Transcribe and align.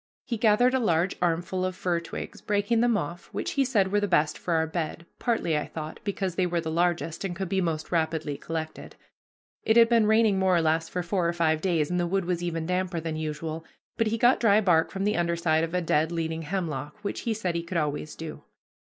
He 0.25 0.35
gathered 0.35 0.73
a 0.73 0.79
large 0.79 1.15
armful 1.21 1.63
of 1.63 1.75
fir 1.75 1.99
twigs, 1.99 2.41
breaking 2.41 2.81
them 2.81 2.97
off, 2.97 3.27
which 3.31 3.51
he 3.51 3.63
said 3.63 3.91
were 3.91 3.99
the 3.99 4.07
best 4.07 4.35
for 4.35 4.55
our 4.55 4.65
bed, 4.65 5.05
partly, 5.19 5.55
I 5.55 5.67
thought, 5.67 5.99
because 6.03 6.33
they 6.33 6.47
were 6.47 6.59
the 6.59 6.71
largest 6.71 7.23
and 7.23 7.35
could 7.35 7.47
be 7.49 7.61
most 7.61 7.91
rapidly 7.91 8.35
collected. 8.35 8.95
It 9.61 9.77
had 9.77 9.89
been 9.89 10.07
raining 10.07 10.39
more 10.39 10.55
or 10.57 10.61
less 10.63 10.89
for 10.89 11.03
four 11.03 11.29
or 11.29 11.33
five 11.33 11.61
days, 11.61 11.91
and 11.91 11.99
the 11.99 12.07
wood 12.07 12.25
was 12.25 12.41
even 12.41 12.65
damper 12.65 12.99
than 12.99 13.15
usual, 13.15 13.63
but 13.95 14.07
he 14.07 14.17
got 14.17 14.39
dry 14.39 14.59
bark 14.59 14.89
from 14.89 15.03
the 15.03 15.15
under 15.15 15.35
side 15.35 15.63
of 15.63 15.75
a 15.75 15.81
dead 15.81 16.11
leaning 16.11 16.41
hemlock, 16.41 16.97
which 17.03 17.19
he 17.21 17.33
said 17.35 17.53
he 17.53 17.61
could 17.61 17.77
always 17.77 18.15
do. 18.15 18.41